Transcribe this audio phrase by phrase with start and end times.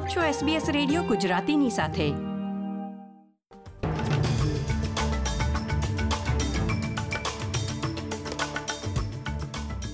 [0.00, 2.12] આપ છો SBS radio ગુજરાતીની સાથે.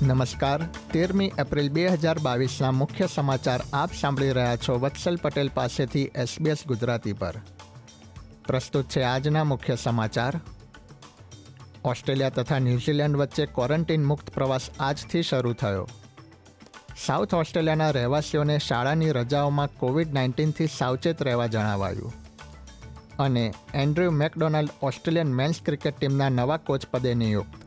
[0.06, 0.62] નમસ્કાર.
[0.92, 6.58] તેરમી એપ્રિલ બે હજાર બાવીસના મુખ્ય સમાચાર આપ સાંભળી રહ્યા છો વત્સલ પટેલ પાસેથી એસબીએસ
[6.66, 7.34] ગુજરાતી પર.
[8.46, 10.40] પ્રસ્તુત છે આજના મુખ્ય સમાચાર.
[11.84, 15.88] ઓસ્ટ્રેલિયા તથા ન્યૂઝીલેન્ડ વચ્ચે ક્વોરન્ટીન મુક્ત પ્રવાસ આજથી શરૂ થયો.
[17.04, 22.12] સાઉથ ઓસ્ટ્રેલિયાના રહેવાસીઓને શાળાની રજાઓમાં કોવિડ નાઇન્ટીનથી સાવચેત રહેવા જણાવાયું.
[23.18, 27.66] અને Andrew McDonald Australian men's cricket ટીમના નવા કોચ પદે નિયુક્ત.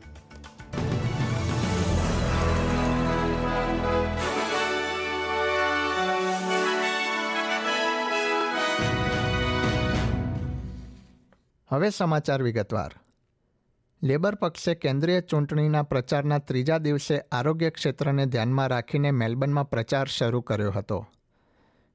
[11.68, 12.90] હવે સમાચાર વિગતવાર.
[14.02, 20.70] લેબર પક્ષે કેન્દ્રીય ચૂંટણીના પ્રચારના ત્રીજા દિવસે આરોગ્ય ક્ષેત્રને ધ્યાનમાં રાખીને મેલબર્નમાં પ્રચાર શરૂ કર્યો
[20.70, 21.06] હતો.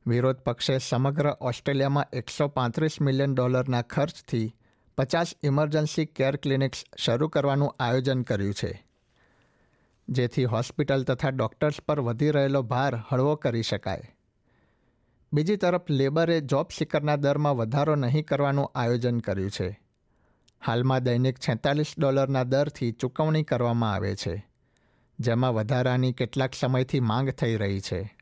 [0.08, 4.56] વિરોધ પક્ષે સમગ્ર ઓસ્ટ્રેલિયામાં એકસો પાંત્રીસ મિલિયન ડોલરના ખર્ચથી
[4.98, 8.86] પચાસ ઇમરજન્સી કેર ક્લિનિક્સ શરૂ કરવાનું આયોજન કર્યું છે.
[10.10, 14.16] જેથી હોસ્પિટલ તથા ડોક્ટર્સ પર વધી રહેલો ભાર હળવો કરી શકાય.
[15.34, 19.85] બીજી તરફ, લેબરે જોબ સિકરના દરમાં વધારો નહીં કરવાનું આયોજન કર્યું છે.
[20.68, 24.50] હાલમાં દૈનિક છેતાલીસ ડોલરના દરથી ચૂકવણી કરવામાં આવે છે,
[25.20, 28.18] જેમાં વધારાની કેટલાક સમયથી માંગ થઈ રહી છે.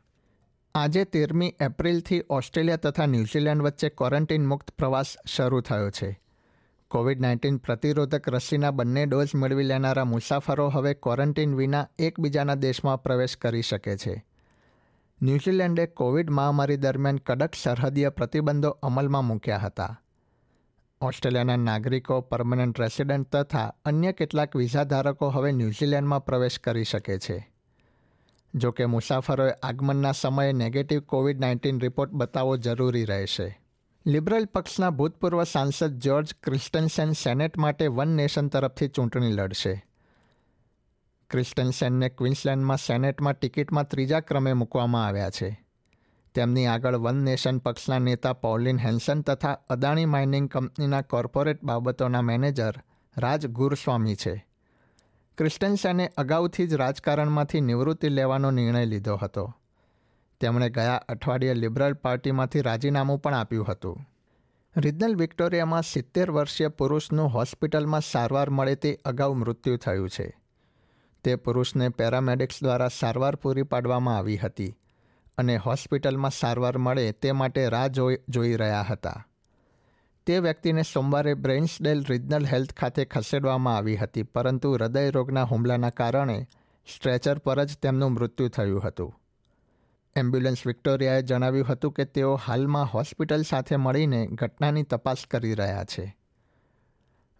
[0.75, 6.21] આજે તેરમી એપ્રિલથી ઓસ્ટ્રેલિયા તથા ન્યૂઝીલેન્ડ વચ્ચે ક્વોરન્ટીન મુક્ત પ્રવાસ શરૂ થયો છે.
[6.87, 13.37] કોવિડ નાઇન્ટીન પ્રતિરોધક રસીના બંને ડોઝ મેળવી લેનારા મુસાફરો હવે ક્વોરન્ટીન વિના એકબીજાના દેશમાં પ્રવેશ
[13.37, 14.25] કરી શકે છે.
[15.21, 19.99] ન્યૂઝીલેન્ડે કોવિડ મહામારી દરમિયાન કડક સરહદીય પ્રતિબંધો અમલમાં મૂક્યા હતા.
[21.03, 27.51] ઓસ્ટ્રેલિયાના નાગરિકો પરમનન્ટ રેસિડન્ટ તથા અન્ય કેટલાક વિઝા ધારકો હવે ન્યૂઝીલેન્ડમાં પ્રવેશ કરી શકે છે.
[28.55, 33.61] જો કે મુસાફરોએ આગમનના સમયે નેગેટિવ કોવિડ નાઇન્ટીન રિપોર્ટ બતાવવો જરૂરી રહેશે.
[34.07, 39.85] લિબરલ પક્ષના ભૂતપૂર્વ સાંસદ જ્યોર્જ ક્રિસ્ટન્સેન સેનેટ માટે વન નેશન તરફથી ચૂંટણી લડશે.
[41.29, 45.62] ક્રિસ્ટન્સેનને ક્વિન્સલેન્ડમાં સેનેટમાં ટિકિટમાં ત્રીજા ક્રમે મૂકવામાં આવ્યા છે.
[46.35, 52.73] તેમની આગળ વન નેશન પક્ષના નેતા પોલિન હેન્સન તથા અદાણી માઇનિંગ કંપનીના કોર્પોરેટ બાબતોના મેનેજર
[53.17, 54.47] રાજ ગુરસ્વામી છે.
[55.37, 59.53] ક્રિસ્ટન્સને અગાઉથી જ રાજકારણમાંથી નિવૃત્તિ લેવાનો નિર્ણય લીધો હતો.
[60.39, 64.05] તેમણે ગયા અઠવાડિયે લિબરલ પાર્ટીમાંથી રાજીનામું પણ આપ્યું હતું.
[64.77, 70.39] રિજનલ વિક્ટોરિયામાં સિત્તેર વર્ષીય પુરુષનું હોસ્પિટલમાં સારવાર મળે તે અગાઉ મૃત્યુ થયું છે.
[71.23, 74.77] તે પુરુષને પેરામેડિક્સ દ્વારા સારવાર પૂરી પાડવામાં આવી હતી.
[75.37, 79.27] અને હોસ્પિટલમાં સારવાર મળે તે માટે રાહ જોઈ જોઈ રહ્યા હતા.
[80.25, 86.47] તે વ્યક્તિને સોમવારે બ્રેઇન્સડેલ રિજનલ હેલ્થ ખાતે ખસેડવામાં આવી હતી, પરંતુ હૃદયરોગના હુમલાના કારણે
[86.95, 89.19] સ્ટ્રેચર પર જ તેમનું મૃત્યુ થયું હતું.
[90.15, 96.17] એમ્બ્યુલન્સ વિક્ટોરિયાએ જણાવ્યું હતું કે તેઓ હાલમાં હોસ્પિટલ સાથે મળીને ઘટનાની તપાસ કરી રહ્યા છે.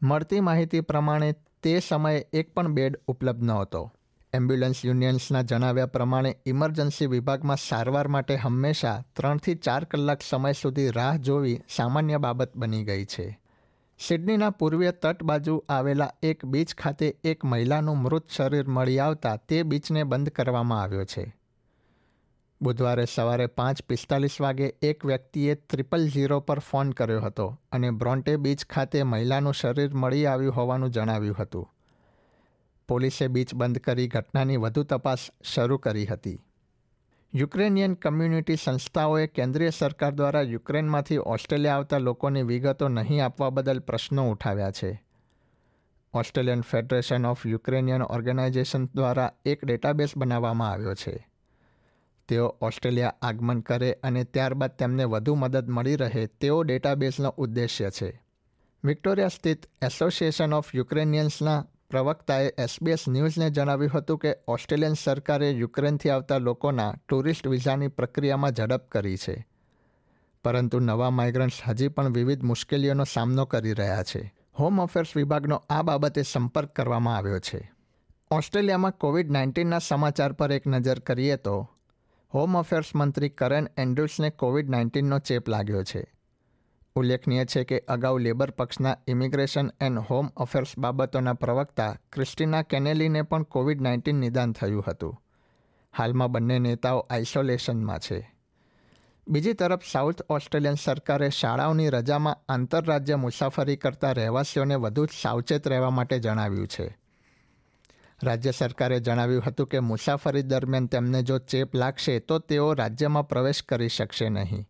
[0.02, 3.94] મળતી માહિતી પ્રમાણે તે સમયે એક પણ બેડ ઉપલબ્ધ નહોતો.
[4.33, 11.17] એમ્બ્યુલન્સ યુનિયન્સના જણાવ્યા પ્રમાણે, ઇમરજન્સી વિભાગમાં સારવાર માટે હંમેશા ત્રણથી ચાર કલાક સમય સુધી રાહ
[11.17, 13.39] જોવી સામાન્ય બાબત બની ગઈ છે.
[13.99, 19.63] સિડનીના પૂર્વીય તટ બાજુ આવેલા એક બીચ ખાતે એક મહિલાનું મૃત શરીર મળી આવતા તે
[19.63, 21.35] બીચને બંધ કરવામાં આવ્યો છે.
[22.61, 28.35] બુધવારે સવારે પાંચ પિસ્તાલીસ વાગે એક વ્યક્તિએ ત્રિપલ ઝીરો પર ફોન કર્યો હતો અને બ્રોન્ટે
[28.35, 31.69] બીચ ખાતે મહિલાનું શરીર મળી આવ્યું હોવાનું જણાવ્યું હતું.
[32.94, 36.40] પોલીસે બીચ બંધ કરી ઘટનાની વધુ તપાસ શરૂ કરી હતી.
[37.36, 44.31] યુક્રેનિયન કમ્યુનિટી સંસ્થાઓએ કેન્દ્રીય સરકાર દ્વારા યુક્રેનમાંથી ઓસ્ટ્રેલિયા આવતા લોકોની વિગતો નહીં આપવા બદલ પ્રશ્નો
[44.31, 45.04] ઉઠાવ્યા છે.
[46.14, 51.28] Australian federation of Ukrainian organisation દ્વારા એક ડેટાબેઝ બનાવવામાં આવ્યો છે.
[52.28, 58.24] તેઓ ઓસ્ટ્રેલિયા આગમન કરે અને ત્યારબાદ તેમને વધુ મદદ મળી રહે તેવો ડેટાબેઝનો ઉદ્દેશ્ય છે.
[58.84, 66.38] વિક્ટોરિયા સ્થિત એસોસિએશન ઓફ યુક્રેનિયન્સના પ્રવક્તાએ એસબીએસ ન્યૂઝને જણાવ્યું હતું કે ઓસ્ટ્રેલિયન સરકારે યુક્રેનથી આવતા
[66.38, 69.48] લોકોના ટુરિસ્ટ વિઝાની પ્રક્રિયામાં ઝડપ કરી છે.
[70.44, 74.34] પરંતુ નવા માઇગ્રન્ટ્સ હજી પણ વિવિધ મુશ્કેલીઓનો સામનો કરી રહ્યા છે.
[74.60, 77.72] હોમ અફેર્સ વિભાગનો આ બાબતે સંપર્ક કરવામાં આવ્યો છે.
[78.31, 81.69] ઓસ્ટ્રેલિયામાં કોવિડ નાઇન્ટીનના સમાચાર પર એક નજર કરીએ તો,
[82.34, 86.12] હોમ અફેર્સ મંત્રી કરેન એન્ડ્રુસને કોવિડ નાઇન્ટીનનો ચેપ લાગ્યો છે.
[86.95, 93.44] ઉલ્લેખનીય છે કે અગાઉ લેબર પક્ષના ઇમિગ્રેશન એન્ડ હોમ અફેર્સ બાબતોના પ્રવક્તા ક્રિસ્ટિના કેનેલીને પણ
[93.44, 95.22] કોવિડ નાઇન્ટીન નિદાન થયું હતું.
[95.98, 98.34] હાલમાં બંને નેતાઓ આઇસોલેશનમાં છે.
[99.28, 106.19] બીજી તરફ, સાઉથ ઓસ્ટ્રેલિયન સરકારે શાળાઓની રજામાં આંતરરાજ્ય મુસાફરી કરતા રહેવાસીઓને વધુ સાવચેત રહેવા માટે
[106.19, 106.98] જણાવ્યું છે.
[108.24, 113.63] રાજ્ય સરકારે જણાવ્યું હતું કે મુસાફરી દરમિયાન તેમને જો ચેપ લાગશે તો તેઓ રાજ્યમાં પ્રવેશ
[113.63, 114.66] કરી શકશે નહીં.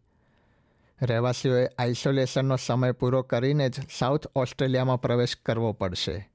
[1.02, 6.32] રહેવાસીઓએ આઇસોલેશનનો સમય પૂરો કરીને જ સાઉથ ઓસ્ટ્રેલિયામાં પ્રવેશ કરવો પડશે.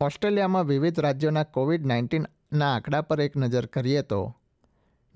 [0.00, 4.36] ઓસ્ટ્રેલિયામાં વિવિધ રાજ્યોના કોવિડ નાઇન્ટીનના આંકડા પર એક નજર કરીએ તો,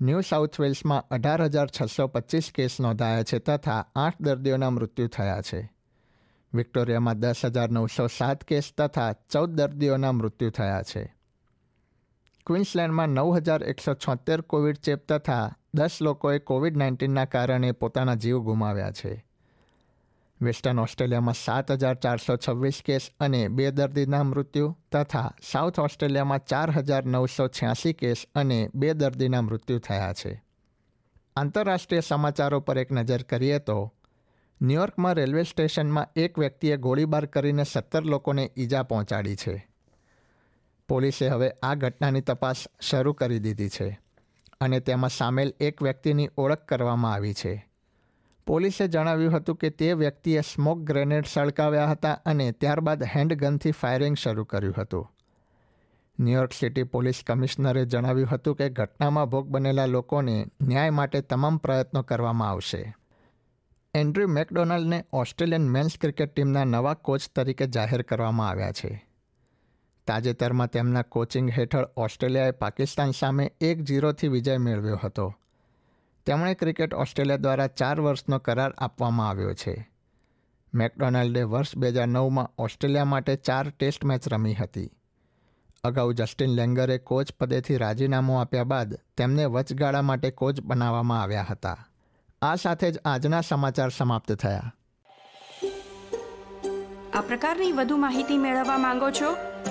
[0.01, 5.41] ન્યૂ સાઉથ વેલ્સમાં અઢાર હજાર છસો પચીસ કેસ નોંધાયા છે તથા આઠ દર્દીઓના મૃત્યુ થયા
[5.41, 5.71] છે.
[6.53, 11.18] વિક્ટોરિયામાં દસ હજાર નવસો સાત કેસ તથા ચૌદ દર્દીઓના મૃત્યુ થયા છે.
[12.49, 18.39] ક્વિન્સલેન્ડમાં નવ હજાર એકસો છોતેર કોવિડ ચેપ તથા દસ લોકોએ કોવિડ નાઇન્ટીનના કારણે પોતાના જીવ
[18.39, 19.25] ગુમાવ્યા છે.
[20.41, 26.71] વેસ્ટર્ન ઓસ્ટ્રેલિયામાં સાત હજાર ચારસો છવ્વીસ કેસ અને બે દર્દીના મૃત્યુ તથા સાઉથ ઓસ્ટ્રેલિયામાં ચાર
[26.71, 30.43] હજાર નવસો છ્યાસી કેસ અને બે દર્દીના મૃત્યુ થયા છે.
[31.35, 33.93] આંતરરાષ્ટ્રીય સમાચારો પર એક નજર કરીએ તો,
[34.61, 39.68] ન્યૂયોર્કમાં રેલવે સ્ટેશનમાં એક વ્યક્તિએ ગોળીબાર કરીને સત્તર લોકોને ઈજા પહોંચાડી છે.
[40.89, 43.99] પોલીસે હવે આ ઘટનાની તપાસ શરૂ કરી દીધી છે
[44.61, 47.67] અને તેમાં સામેલ એક વ્યક્તિની ઓળખ કરવામાં આવી છે.
[48.47, 54.43] પોલીસે જણાવ્યું હતું કે તે વ્યક્તિએ સ્મોક ગ્રેનેડ સળકાવ્યા હતા અને ત્યારબાદ હેન્ડગનથી ફાયરિંગ શરૂ
[54.43, 55.11] કર્યું હતું.
[56.19, 62.01] ન્યૂયોર્ક સિટી પોલીસ કમિશનરે જણાવ્યું હતું કે ઘટનામાં ભોગ બનેલા લોકોને ન્યાય માટે તમામ પ્રયત્નો
[62.01, 62.95] કરવામાં આવશે.
[63.93, 69.08] એન્ડ્રુ મેકડોનાલ્ડને ઓસ્ટ્રેલિયન મેન્સ ક્રિકેટ ટીમના નવા કોચ તરીકે જાહેર કરવામાં આવ્યા છે.
[70.07, 75.35] તાજેતરમાં તેમના કોચિંગ હેઠળ ઓસ્ટ્રેલિયાએ પાકિસ્તાન સામે એક જીરોથી વિજય મેળવ્યો હતો.
[76.25, 79.89] તેમણે ક્રિકેટ ઓસ્ટ્રેલિયા દ્વારા ચાર વર્ષનો કરાર આપવામાં આવ્યો છે.
[80.73, 84.91] મેકડોનાલ્ડે વર્ષ બે હજાર નવમાં ઓસ્ટ્રેલિયા માટે ચાર ટેસ્ટ મેચ રમી હતી.
[85.83, 91.87] અગાઉ જસ્ટિન લેંગરે કોચ પદેથી રાજીનામું આપ્યા બાદ તેમને વચગાળા માટે કોચ બનાવવામાં આવ્યા હતા.
[92.41, 94.73] આ સાથે જ આજના સમાચાર સમાપ્ત થયા.
[97.13, 99.48] આ પ્રકારની વધુ માહિતી મેળવવા માંગો છો